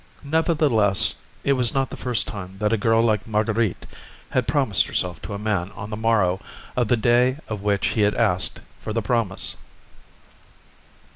[0.23, 1.13] Nevertheless,
[1.43, 3.85] it was not the first time that a girl like Marguerite
[4.31, 6.41] had promised herself to a man on the morrow
[6.75, 9.55] of the day on which he had asked for the promise.